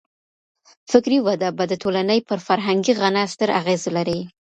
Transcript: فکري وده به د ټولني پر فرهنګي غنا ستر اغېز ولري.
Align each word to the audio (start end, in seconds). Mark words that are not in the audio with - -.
فکري 0.91 1.19
وده 1.27 1.49
به 1.57 1.63
د 1.67 1.73
ټولني 1.83 2.19
پر 2.27 2.37
فرهنګي 2.47 2.93
غنا 3.01 3.23
ستر 3.33 3.49
اغېز 3.59 3.81
ولري. 3.87 4.19